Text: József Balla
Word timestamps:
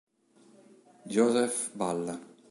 József 1.05 1.69
Balla 1.77 2.19